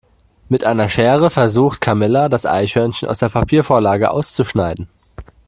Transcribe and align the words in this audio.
Mit 0.49 0.63
einer 0.63 0.89
Schere 0.89 1.29
versucht 1.29 1.79
Camilla 1.79 2.27
das 2.27 2.47
Eichhörnchen 2.47 3.07
aus 3.07 3.19
der 3.19 3.29
Papiervorlage 3.29 4.09
auszuschneiden. 4.09 4.87